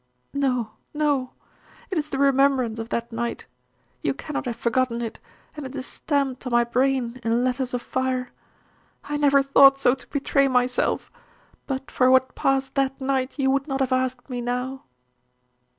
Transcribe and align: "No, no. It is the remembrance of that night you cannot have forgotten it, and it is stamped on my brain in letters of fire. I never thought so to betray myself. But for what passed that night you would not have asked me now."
"No, 0.33 0.71
no. 0.95 1.33
It 1.91 1.97
is 1.99 2.09
the 2.09 2.17
remembrance 2.17 2.79
of 2.79 2.89
that 2.89 3.11
night 3.11 3.45
you 4.01 4.15
cannot 4.15 4.45
have 4.45 4.55
forgotten 4.55 4.99
it, 4.99 5.19
and 5.55 5.63
it 5.63 5.75
is 5.75 5.85
stamped 5.85 6.43
on 6.47 6.51
my 6.51 6.63
brain 6.63 7.19
in 7.23 7.43
letters 7.43 7.75
of 7.75 7.83
fire. 7.83 8.31
I 9.03 9.17
never 9.17 9.43
thought 9.43 9.77
so 9.77 9.93
to 9.93 10.09
betray 10.09 10.47
myself. 10.47 11.11
But 11.67 11.91
for 11.91 12.09
what 12.09 12.33
passed 12.33 12.73
that 12.73 12.99
night 12.99 13.37
you 13.37 13.51
would 13.51 13.67
not 13.67 13.79
have 13.79 13.93
asked 13.93 14.27
me 14.27 14.41
now." 14.41 14.85